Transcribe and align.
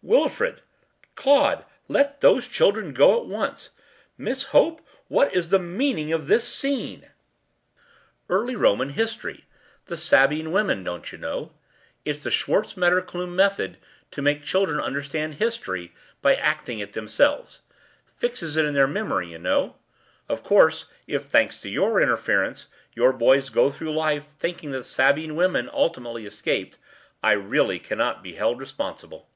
“Wilfrid! 0.00 0.62
Claude! 1.16 1.64
Let 1.88 2.20
those 2.20 2.46
children 2.48 2.92
go 2.94 3.18
at 3.20 3.26
once. 3.26 3.70
Miss 4.16 4.44
Hope, 4.44 4.80
what 5.08 5.24
on 5.26 5.28
earth 5.32 5.36
is 5.36 5.48
the 5.48 5.58
meaning 5.58 6.12
of 6.12 6.28
this 6.28 6.44
scene?” 6.48 7.10
“Early 8.28 8.54
Roman 8.56 8.90
history; 8.90 9.44
the 9.86 9.96
Sabine 9.98 10.52
Women, 10.52 10.84
don’t 10.84 11.10
you 11.12 11.18
know? 11.18 11.52
It’s 12.06 12.20
the 12.20 12.30
Schartz 12.30 12.74
Metterklume 12.74 13.34
method 13.34 13.76
to 14.12 14.22
make 14.22 14.44
children 14.44 14.78
understand 14.78 15.34
history 15.34 15.92
by 16.22 16.36
acting 16.36 16.78
it 16.78 16.92
themselves; 16.92 17.60
fixes 18.06 18.56
it 18.56 18.64
in 18.64 18.74
their 18.74 18.86
memory, 18.86 19.26
you 19.28 19.38
know. 19.38 19.74
Of 20.28 20.44
course, 20.44 20.86
if, 21.08 21.24
thanks 21.24 21.58
to 21.62 21.68
your 21.68 22.00
interference, 22.00 22.68
your 22.94 23.12
boys 23.12 23.50
go 23.50 23.68
through 23.68 23.92
life 23.92 24.24
thinking 24.26 24.70
that 24.70 24.78
the 24.78 24.84
Sabine 24.84 25.34
women 25.34 25.68
ultimately 25.72 26.24
escaped, 26.24 26.78
I 27.20 27.32
really 27.32 27.78
cannot 27.80 28.22
be 28.22 28.34
held 28.36 28.60
responsible. 28.60 29.28